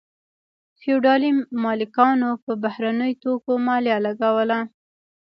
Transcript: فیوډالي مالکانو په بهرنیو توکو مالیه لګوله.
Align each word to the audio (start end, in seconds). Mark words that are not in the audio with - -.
فیوډالي 0.79 1.29
مالکانو 1.63 2.29
په 2.43 2.51
بهرنیو 2.63 3.19
توکو 3.23 3.51
مالیه 3.67 3.97
لګوله. 4.05 4.59